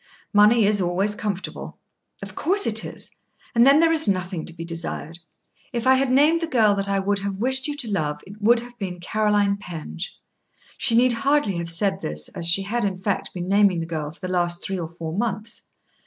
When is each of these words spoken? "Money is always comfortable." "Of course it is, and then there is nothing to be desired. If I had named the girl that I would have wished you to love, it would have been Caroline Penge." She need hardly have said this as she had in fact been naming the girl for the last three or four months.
"Money 0.33 0.65
is 0.65 0.81
always 0.81 1.13
comfortable." 1.13 1.77
"Of 2.23 2.33
course 2.33 2.65
it 2.65 2.83
is, 2.83 3.11
and 3.53 3.67
then 3.67 3.79
there 3.79 3.91
is 3.91 4.07
nothing 4.07 4.45
to 4.45 4.53
be 4.53 4.65
desired. 4.65 5.19
If 5.73 5.85
I 5.85 5.93
had 5.93 6.09
named 6.09 6.41
the 6.41 6.47
girl 6.47 6.73
that 6.73 6.89
I 6.89 6.97
would 6.97 7.19
have 7.19 7.35
wished 7.35 7.67
you 7.67 7.75
to 7.77 7.87
love, 7.87 8.21
it 8.25 8.41
would 8.41 8.61
have 8.61 8.75
been 8.79 8.99
Caroline 8.99 9.57
Penge." 9.57 10.19
She 10.75 10.95
need 10.95 11.13
hardly 11.13 11.57
have 11.57 11.69
said 11.69 12.01
this 12.01 12.29
as 12.29 12.47
she 12.47 12.63
had 12.63 12.83
in 12.83 12.97
fact 12.97 13.31
been 13.35 13.47
naming 13.47 13.79
the 13.79 13.85
girl 13.85 14.09
for 14.09 14.21
the 14.21 14.27
last 14.33 14.63
three 14.63 14.79
or 14.79 14.89
four 14.89 15.15
months. 15.15 15.61